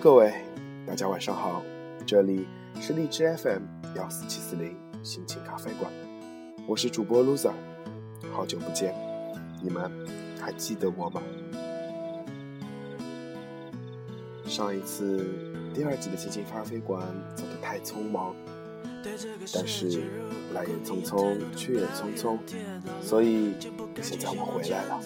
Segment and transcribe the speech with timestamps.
[0.00, 0.32] 各位，
[0.86, 1.60] 大家晚上好，
[2.06, 2.46] 这里
[2.80, 3.62] 是荔枝 FM
[3.96, 5.90] 幺四七四零心情咖啡馆，
[6.68, 7.50] 我是主播 Loser，
[8.32, 8.94] 好久不见，
[9.60, 9.90] 你们
[10.40, 11.20] 还记得我吗？
[14.46, 15.26] 上一次
[15.74, 17.02] 第二季的心情咖啡馆
[17.34, 18.36] 走得太匆忙，
[19.52, 20.04] 但是
[20.54, 22.38] 来也匆匆，去也匆匆，
[23.02, 23.52] 所以
[24.00, 25.00] 现在我回来了，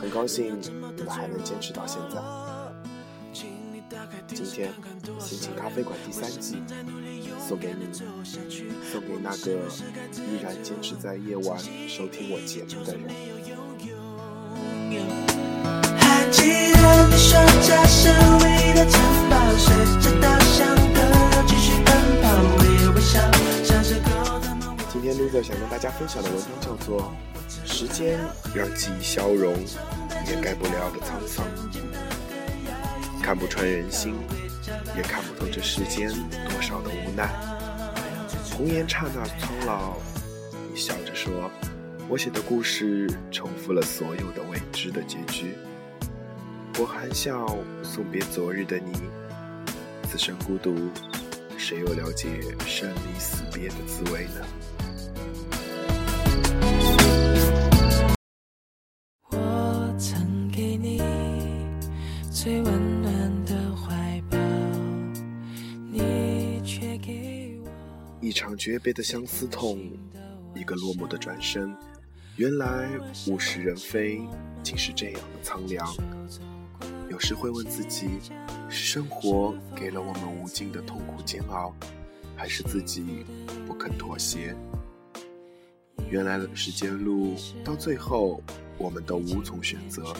[0.00, 0.56] 很高兴
[0.96, 2.20] 你们还能坚持到现在。
[4.34, 4.68] 今天
[5.20, 6.60] 心情咖啡馆第三季
[7.38, 7.86] 送给你，
[8.90, 9.52] 送给那个
[10.16, 13.04] 依然坚持在夜晚收听我节目的人。
[15.96, 18.08] 还记得你说这是
[18.42, 20.98] 唯一的城堡，随着稻香河
[21.46, 22.26] 继续奔跑，
[22.58, 22.62] 微
[22.92, 23.20] 微笑，
[23.62, 24.76] 像是狗的梦。
[24.92, 27.14] 今天 loser 想跟大家分享的文章叫做
[27.72, 28.18] 《时间
[28.52, 29.54] 让记忆消融，
[30.26, 31.46] 掩盖不了的沧桑》，
[33.24, 34.14] 看不穿人心，
[34.94, 36.10] 也看不透这世间
[36.50, 37.26] 多少的无奈。
[38.52, 39.94] 红颜刹那苍老，
[40.70, 41.50] 你笑着说
[42.06, 45.54] ：“我写的故事重复了所有的未知的结局。”
[46.78, 48.92] 我含笑送别昨日的你，
[50.06, 50.76] 此生孤独，
[51.56, 52.28] 谁又了解
[52.66, 54.44] 生离死别的滋味呢？
[59.30, 61.00] 我曾给你
[62.30, 62.93] 最温
[68.24, 69.78] 一场诀别的相思痛，
[70.54, 71.76] 一个落寞的转身，
[72.36, 72.88] 原来
[73.26, 74.22] 物是人非，
[74.62, 75.86] 竟是这样的苍凉。
[77.10, 78.08] 有时会问自己，
[78.70, 81.74] 是生活给了我们无尽的痛苦煎熬，
[82.34, 83.26] 还是自己
[83.66, 84.56] 不肯妥协？
[86.08, 88.42] 原来人世间路，到最后
[88.78, 90.16] 我们都无从选择，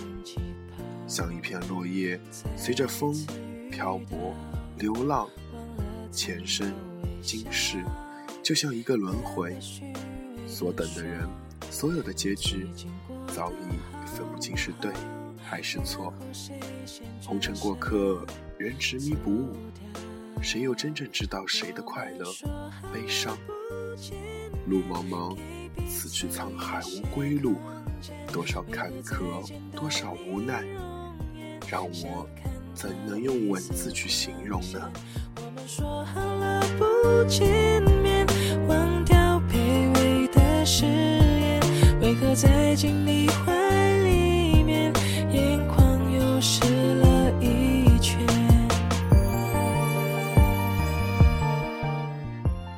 [1.06, 2.20] 像一片落叶，
[2.54, 3.14] 随着风
[3.70, 4.34] 漂泊、
[4.78, 5.26] 流浪、
[6.14, 6.72] 前生、
[7.20, 7.84] 今世，
[8.40, 9.56] 就像一个轮回。
[10.46, 11.28] 所等的人，
[11.70, 12.68] 所有的结局，
[13.34, 14.92] 早已分不清是对
[15.42, 16.14] 还是错。
[17.20, 18.24] 红尘过客，
[18.56, 19.56] 人执迷不悟，
[20.40, 22.32] 谁又真正知道谁的快乐、
[22.92, 23.36] 悲伤？
[24.68, 25.36] 路茫茫，
[25.88, 27.56] 此去沧海无归路，
[28.32, 30.62] 多少坎坷，多少无奈，
[31.68, 32.28] 让我
[32.72, 34.92] 怎能用文字去形容呢？
[35.56, 38.26] 我们说好了不见面，
[38.66, 41.60] 忘掉卑微的誓言，
[42.00, 43.52] 为何在经历怀
[43.98, 44.92] 里面，
[45.30, 46.64] 眼眶又湿
[46.96, 48.18] 了一圈？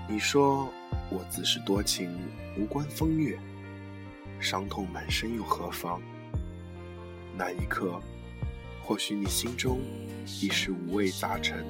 [0.06, 0.68] 你说
[1.08, 2.10] 我自是多情，
[2.58, 3.38] 无关风月，
[4.38, 6.02] 伤痛满身又何妨？
[7.34, 7.98] 那一刻，
[8.82, 9.80] 或许你心中
[10.26, 11.64] 已是五味杂陈，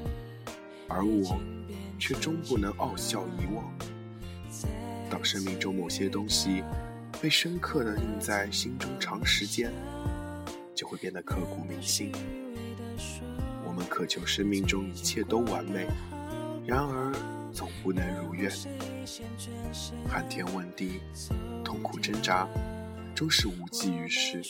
[0.88, 1.38] 而我
[1.98, 3.64] 却终不能傲笑遗忘。
[5.10, 6.62] 当生命中某些东西
[7.20, 9.72] 被深刻的印在心中长时间，
[10.74, 12.12] 就会变得刻骨铭心。
[13.64, 15.86] 我们渴求生命中一切都完美，
[16.66, 17.12] 然而
[17.52, 18.50] 总不能如愿。
[20.08, 21.00] 寒天问地，
[21.64, 22.48] 痛苦挣扎，
[23.14, 24.42] 终是无济于事。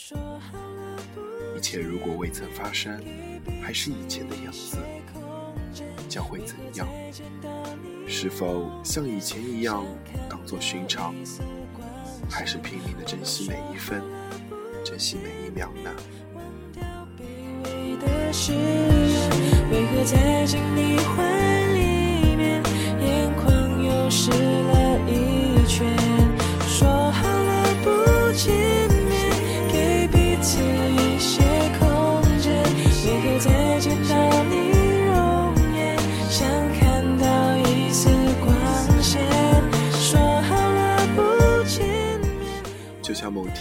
[1.55, 3.01] 一切如果未曾发生，
[3.61, 4.77] 还是以前的样子，
[6.17, 6.87] 将会怎样？
[8.07, 9.85] 是否像以前一样
[10.27, 11.13] 当作寻常，
[12.27, 14.01] 还是拼命的珍惜每一分，
[14.83, 15.91] 珍惜每一秒呢？
[19.69, 20.97] 为何在经历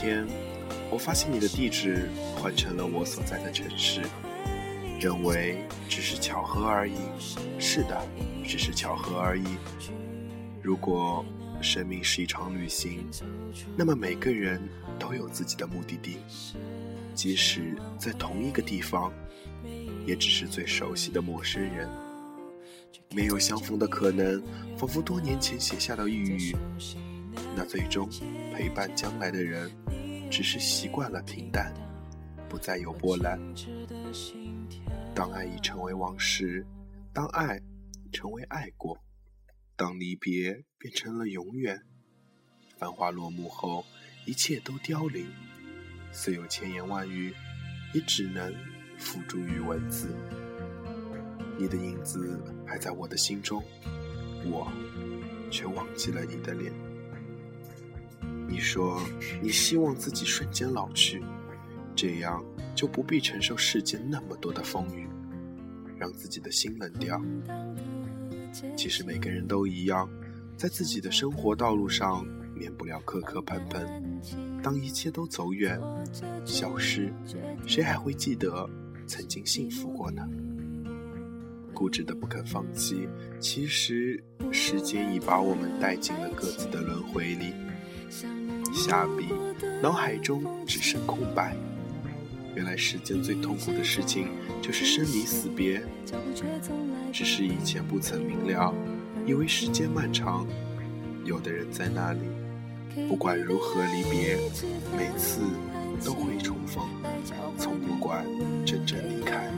[0.06, 0.24] 天，
[0.88, 4.02] 我发现你的地址换成了我所在的城市，
[5.00, 5.58] 认为
[5.88, 6.94] 只是巧合而已。
[7.58, 8.00] 是的，
[8.44, 9.44] 只是巧合而已。
[10.62, 11.24] 如果
[11.60, 13.04] 生命是一场旅行，
[13.76, 14.62] 那么每个人
[14.96, 16.18] 都有自己的目的地，
[17.12, 19.12] 即使在同一个地方，
[20.06, 21.88] 也只是最熟悉的陌生人。
[23.10, 24.40] 没有相逢的可能，
[24.78, 26.54] 仿佛多年前写下的抑郁。
[27.54, 28.08] 那最终
[28.54, 29.70] 陪伴将来的人，
[30.30, 31.72] 只是习惯了平淡，
[32.48, 33.40] 不再有波澜。
[35.14, 36.66] 当爱已成为往事，
[37.12, 37.60] 当爱
[38.12, 38.98] 成为爱过，
[39.76, 41.80] 当离别变成了永远，
[42.76, 43.84] 繁华落幕后，
[44.26, 45.26] 一切都凋零。
[46.12, 47.32] 虽有千言万语，
[47.94, 48.54] 也只能
[48.98, 50.14] 付诸于文字。
[51.58, 53.62] 你的影子还在我的心中，
[54.44, 54.70] 我
[55.50, 56.72] 却忘记了你的脸。
[58.48, 59.00] 你说
[59.42, 61.22] 你希望自己瞬间老去，
[61.94, 62.44] 这样
[62.74, 65.08] 就不必承受世间那么多的风雨，
[65.98, 67.20] 让自己的心冷掉。
[68.76, 70.08] 其实每个人都一样，
[70.56, 73.84] 在自己的生活道路上免不了磕磕碰碰。
[74.62, 75.80] 当一切都走远、
[76.44, 77.12] 消失，
[77.66, 78.68] 谁还会记得
[79.06, 80.26] 曾经幸福过呢？
[81.74, 83.06] 固执的不肯放弃，
[83.38, 87.52] 其实时间已把我们带进了各自的轮回里。
[88.76, 89.28] 下笔，
[89.82, 91.56] 脑海中只剩空白。
[92.54, 94.28] 原来世间最痛苦的事情
[94.62, 95.82] 就是生离死别。
[97.12, 98.72] 只是以前不曾明了，
[99.26, 100.46] 以为时间漫长，
[101.24, 102.20] 有的人在那里，
[103.08, 104.38] 不管如何离别，
[104.96, 105.40] 每次
[106.04, 106.84] 都会重逢，
[107.58, 108.24] 从不管
[108.64, 109.50] 真正离开。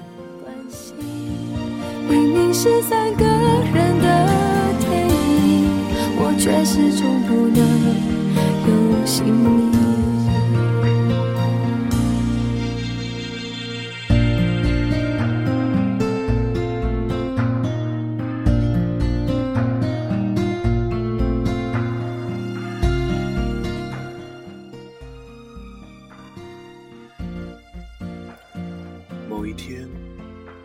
[2.09, 5.69] 明明是三个人的电影，
[6.17, 8.18] 我却始终不能
[8.69, 9.69] 有姓名。
[29.29, 29.89] 某一天，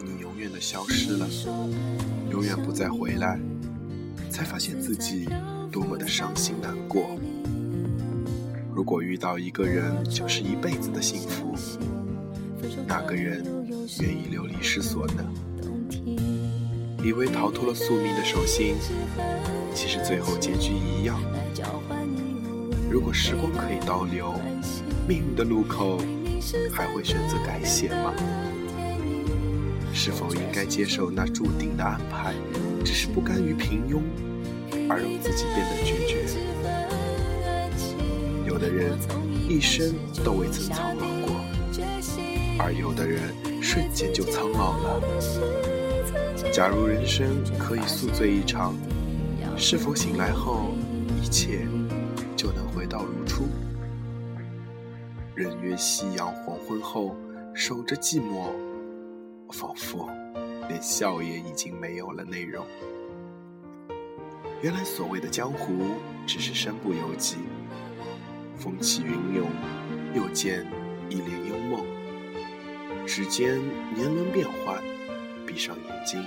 [0.04, 1.28] 你永远的消失了，
[2.30, 3.40] 永远不再回来，
[4.30, 5.30] 才发现自己
[5.72, 7.18] 多么的伤心难过。
[8.76, 11.54] 如果遇到一个人就是一辈子的幸福，
[12.88, 13.46] 哪个人
[14.02, 15.24] 愿意流离失所呢？
[17.04, 18.76] 以为逃脱了宿命的手心，
[19.76, 21.22] 其实最后结局一样。
[22.90, 24.34] 如果时光可以倒流，
[25.08, 26.00] 命运的路口
[26.72, 28.12] 还会选择改写吗？
[29.94, 32.34] 是否应该接受那注定的安排？
[32.84, 34.02] 只是不甘于平庸，
[34.90, 36.53] 而让自己变得决绝。
[38.64, 38.98] 的人
[39.50, 39.94] 一生
[40.24, 41.36] 都未曾苍老过，
[42.58, 43.22] 而有的人
[43.62, 45.02] 瞬间就苍老了。
[46.50, 47.28] 假如人生
[47.60, 48.74] 可以宿醉一场，
[49.58, 50.72] 是否醒来后
[51.22, 51.68] 一切
[52.38, 53.44] 就能回到如初？
[55.36, 57.18] 人约夕阳黄昏后，
[57.54, 58.48] 守着寂寞。
[59.52, 60.10] 仿佛
[60.70, 62.66] 连笑也已经没有了内容。
[64.62, 65.74] 原来所谓的江湖，
[66.26, 67.36] 只是身不由己。
[68.58, 69.48] 风起云涌，
[70.16, 70.66] 又见
[71.10, 71.86] 一帘幽梦。
[73.06, 73.60] 指尖
[73.96, 74.82] 年轮变幻，
[75.46, 76.24] 闭上眼睛，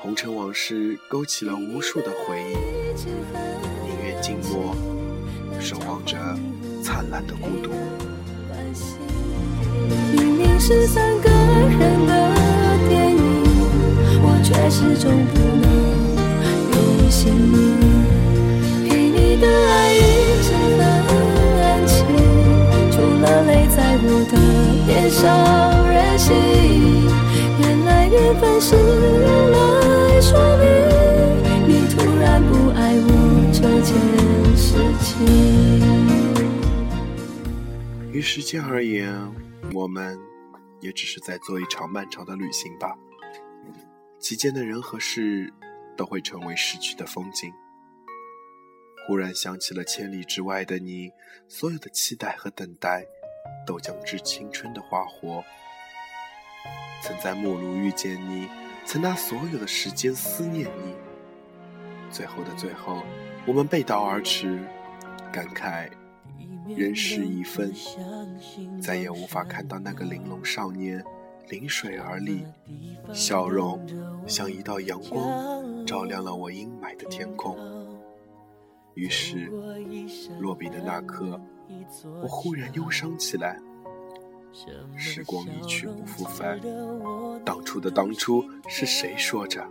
[0.00, 2.56] 红尘往事勾起了无数的回忆。
[3.84, 4.76] 宁愿静默，
[5.60, 6.16] 守望着
[6.82, 7.70] 灿烂的孤独。
[10.12, 12.32] 明明是三个人的
[12.88, 13.20] 电影，
[14.22, 14.38] 我。
[14.44, 15.64] 却始终不能
[16.72, 17.56] 有姓名。
[18.84, 19.91] 给你的爱
[25.02, 26.32] 脸上任性。
[27.58, 30.68] 原来缘分是用来说明
[31.68, 33.10] 你突然不爱我
[33.52, 33.92] 这件
[34.56, 35.10] 事情。
[38.12, 39.12] 于时间而言，
[39.72, 40.16] 我们
[40.80, 42.96] 也只是在做一场漫长的旅行吧。
[44.20, 45.52] 其间的人和事，
[45.96, 47.52] 都会成为逝去的风景。
[49.04, 51.10] 忽然想起了千里之外的你，
[51.48, 53.04] 所有的期待和等待，
[53.66, 55.42] 都将致青春的花火。
[57.02, 58.48] 曾在陌路遇见你，
[58.86, 60.94] 曾拿所有的时间思念你。
[62.10, 63.02] 最后的最后，
[63.46, 64.58] 我们背道而驰，
[65.32, 65.88] 感慨
[66.68, 67.72] 人事已分，
[68.80, 71.04] 再也无法看到那个玲珑少年。
[71.48, 72.46] 临水而立，
[73.12, 73.84] 笑容
[74.26, 77.58] 像一道阳光，照亮了我阴霾的天空。
[78.94, 79.50] 于是，
[80.38, 81.38] 落笔的那刻，
[82.22, 83.58] 我忽然忧伤起来。
[84.96, 86.60] 时光一去不复返，
[87.44, 89.66] 当初的当初，是谁说着，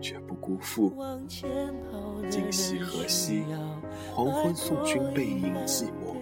[0.00, 0.92] 绝不辜负？
[2.28, 3.44] 今夕何夕？
[4.12, 6.18] 黄昏送君背影寂寞。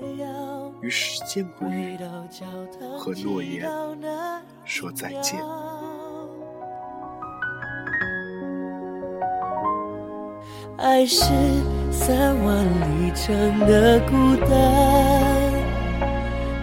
[0.81, 1.97] 与时间不语，
[2.99, 3.69] 和诺言
[4.65, 5.43] 说再见。
[10.77, 11.25] 爱是
[11.99, 14.49] 三万里程的孤单，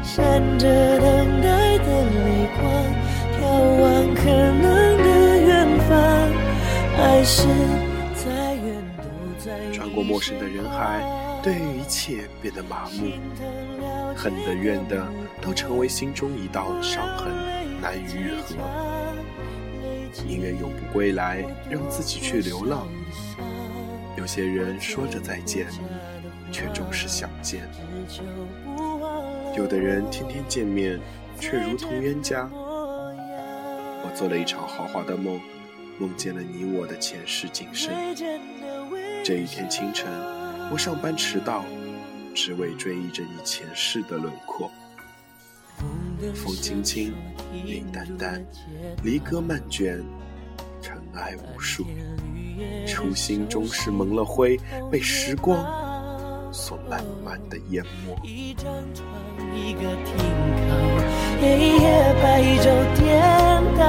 [0.01, 0.65] 闪着
[0.99, 2.63] 等待的泪光，
[3.35, 3.43] 眺
[3.81, 3.83] 望
[4.15, 4.63] 可能
[4.97, 5.05] 的
[5.37, 5.91] 远方。
[6.97, 7.47] 爱是
[8.15, 9.03] 再远都
[9.37, 11.03] 在穿过陌生的人海，
[11.43, 13.11] 对于一切变得麻木。
[14.15, 15.05] 恨的怨的，
[15.41, 17.31] 都成为心中一道伤痕，
[17.81, 18.55] 难以愈合。
[20.25, 22.87] 宁愿永不归来，让自己去流浪。
[24.17, 25.67] 有些人说着再见，
[26.51, 27.67] 却终是想见。
[29.57, 30.99] 有的人天天见面，
[31.39, 32.49] 却如同冤家。
[32.53, 35.39] 我做了一场豪华的梦，
[35.99, 37.93] 梦见了你我的前世今生。
[39.23, 40.07] 这一天清晨，
[40.71, 41.65] 我上班迟到，
[42.33, 44.71] 只为追忆着你前世的轮廓。
[46.33, 47.13] 风轻轻，
[47.65, 48.45] 云淡淡，
[49.03, 50.01] 离歌漫卷，
[50.81, 51.85] 尘埃无数。
[52.87, 54.59] 初心终是蒙了灰，
[54.91, 55.57] 被时光
[56.51, 58.15] 所慢慢的淹没。
[58.23, 59.05] 一张床，
[59.55, 60.15] 一个停
[60.69, 60.75] 靠，
[61.41, 61.45] 黑
[61.79, 63.03] 夜白昼颠
[63.77, 63.83] 倒，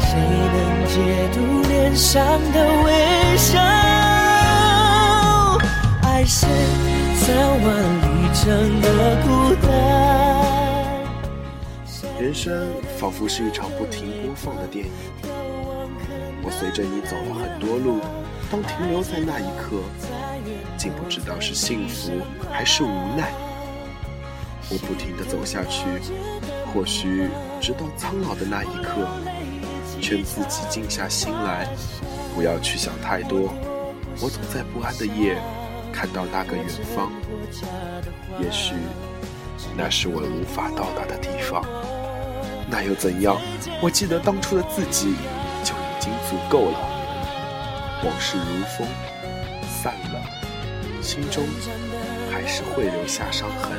[0.00, 0.10] 谁
[0.52, 0.94] 能解
[1.32, 1.38] 读
[1.68, 2.18] 脸上
[2.52, 2.88] 的微
[3.36, 3.58] 笑？
[6.02, 6.46] 爱是
[7.14, 7.26] 三
[7.62, 7.68] 万
[8.00, 8.40] 里程
[8.80, 8.86] 的
[9.22, 9.28] 孤
[9.66, 9.68] 单。
[12.18, 15.28] 人生仿佛是一场不停播放的电影，我
[16.60, 18.00] 随着你走了很多路，
[18.50, 19.80] 当停留在那一刻，
[20.76, 22.12] 竟不知道是幸福
[22.52, 23.32] 还是无奈。
[24.68, 25.86] 我不停地走下去，
[26.66, 27.30] 或许
[27.62, 29.08] 直到苍老的那一刻，
[30.02, 31.66] 劝自己静下心来，
[32.34, 33.54] 不要去想太多。
[34.20, 35.38] 我总在不安的夜
[35.90, 37.10] 看到那个远方，
[38.38, 38.74] 也许
[39.74, 41.64] 那是我无法到达的地方。
[42.68, 43.40] 那又怎样？
[43.80, 45.14] 我记得当初的自己
[46.30, 46.78] 足够了。
[48.04, 48.86] 往事如风，
[49.82, 50.22] 散了，
[51.02, 51.42] 心中
[52.30, 53.72] 还是会留下伤痕。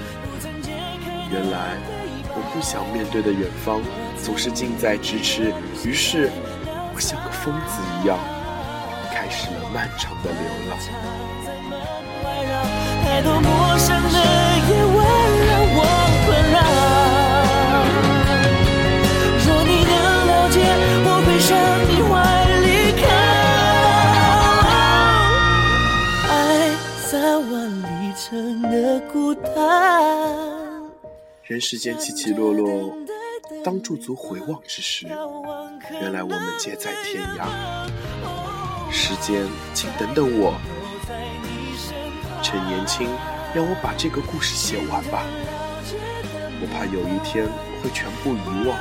[1.32, 1.78] 原来
[2.28, 3.82] 我不想面对的远方，
[4.22, 5.54] 总是近在咫尺。
[5.86, 6.30] 于是，
[6.94, 8.20] 我像个疯子一样，
[9.14, 10.78] 开始了漫长的流浪。
[13.06, 14.20] 太多陌生的
[14.68, 15.11] 夜晚
[28.62, 29.52] 的孤单。
[31.44, 32.96] 人世间起起落落，
[33.64, 35.08] 当驻足回望之时，
[36.02, 37.46] 原来我们皆在天涯。
[38.90, 40.54] 时间，请等等我，
[42.42, 43.08] 趁年轻，
[43.54, 45.26] 让我把这个故事写完吧。
[46.62, 47.48] 我怕有一天
[47.82, 48.78] 会全部遗忘，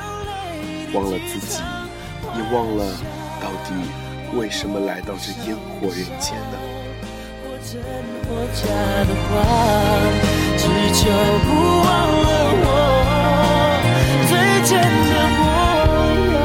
[0.93, 1.63] 忘了自己，
[2.37, 2.85] 也忘了
[3.41, 3.75] 到底
[4.37, 6.59] 为什么来到这烟火人间呢？
[8.31, 8.63] 或真或假
[9.05, 9.29] 的话，
[10.57, 10.63] 只
[10.95, 11.01] 求
[11.43, 11.49] 不
[11.83, 11.91] 忘
[12.23, 12.29] 了
[12.63, 12.65] 我
[14.29, 14.33] 最
[14.69, 14.71] 真
[15.11, 15.43] 的模
[16.31, 16.39] 样。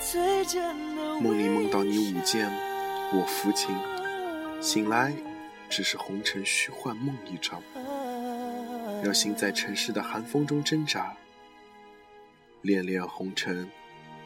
[0.00, 0.12] 最
[0.44, 0.54] 真
[0.94, 2.46] 的梦里梦到你舞剑，
[3.10, 3.74] 我抚琴，
[4.60, 5.14] 醒来
[5.70, 7.62] 只是红尘虚幻梦一场，
[9.02, 11.14] 让心在尘世的寒风中挣扎。
[12.60, 13.66] 恋恋红尘，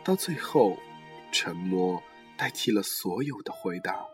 [0.03, 0.76] 到最后，
[1.31, 2.03] 沉默
[2.37, 4.07] 代替了所有的回答。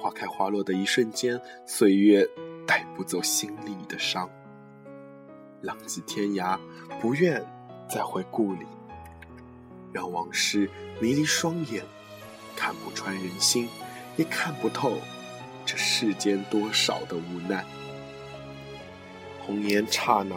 [0.00, 2.24] 花开花落的一瞬间，岁月
[2.66, 4.30] 带不走心里的伤。
[5.62, 6.58] 浪迹天涯，
[7.00, 7.44] 不愿
[7.88, 8.64] 再回故里，
[9.92, 11.82] 让往事迷离双眼，
[12.54, 13.68] 看不穿人心，
[14.16, 14.98] 也看不透
[15.66, 17.64] 这世间多少的无奈。
[19.44, 20.36] 红颜刹那，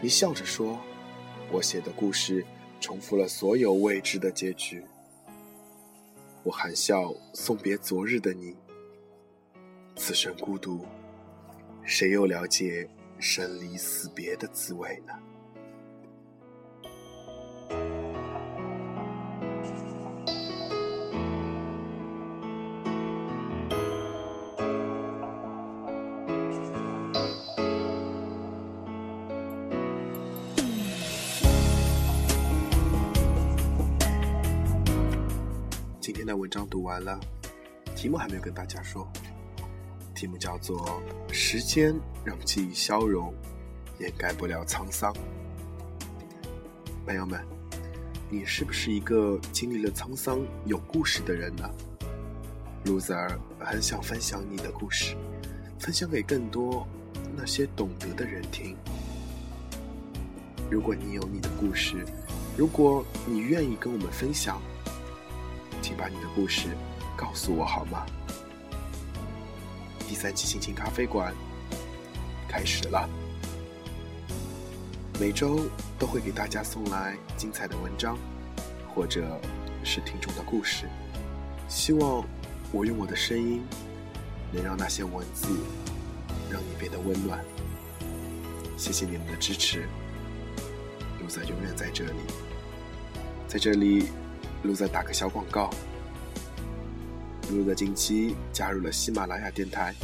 [0.00, 0.76] 你笑着说
[1.52, 2.44] ：“我写的故事
[2.80, 4.82] 重复了所有未知的结局。”
[6.48, 8.56] 我含笑送别昨日的你，
[9.94, 10.86] 此生孤独，
[11.84, 12.88] 谁又了解
[13.18, 15.12] 生离死别的滋味呢？
[36.48, 37.20] 文章读完了，
[37.94, 39.06] 题目还没有跟大家说，
[40.14, 43.34] 题目叫做《时间让记忆消融，
[43.98, 45.12] 掩盖不了沧桑》。
[47.04, 47.38] 朋友们，
[48.30, 51.70] 你是不是一个经历了沧桑、有故事的人呢
[52.86, 55.14] ？Loser 很想分享你的故事，
[55.78, 56.88] 分享给更多
[57.36, 58.74] 那些懂得的人听。
[60.70, 62.06] 如果你有你的故事，
[62.56, 64.58] 如果你愿意跟我们分享，
[65.88, 66.76] 请把你的故事
[67.16, 68.04] 告诉我好吗？
[70.06, 71.32] 第三期心情咖啡馆
[72.46, 73.08] 开始了，
[75.18, 75.60] 每周
[75.98, 78.18] 都会给大家送来精彩的文章，
[78.94, 79.40] 或者
[79.82, 80.84] 是听众的故事。
[81.70, 82.22] 希望
[82.70, 83.62] 我用我的声音，
[84.52, 85.48] 能让那些文字
[86.50, 87.42] 让你变得温暖。
[88.76, 89.88] 谢谢你们的支持，
[91.18, 92.20] 牛仔永远在这里。
[93.46, 94.10] 在这里
[94.64, 95.70] ，loser 打个小广告。
[97.50, 99.94] loser 近期加入了喜马拉雅电台，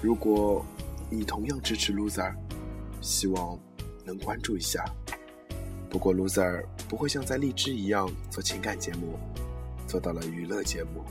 [0.00, 0.64] 如果
[1.10, 2.32] 你同样支持 loser，
[3.00, 3.58] 希望
[4.04, 4.84] 能关注一下。
[5.90, 9.18] 不过 loser 不会像在荔枝一样做情感节目，
[9.86, 11.04] 做到了娱乐节目，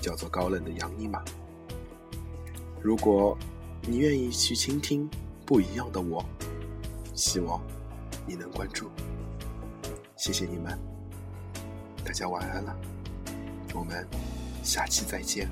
[0.00, 1.22] 叫做高冷的养你马。
[2.80, 3.36] 如果
[3.82, 5.08] 你愿意去倾听
[5.44, 6.24] 不一样的我，
[7.14, 7.62] 希望
[8.26, 8.90] 你能关注。
[10.16, 10.78] 谢谢你们，
[12.06, 12.76] 大家晚安了，
[13.74, 14.06] 我们
[14.62, 15.50] 下期再见。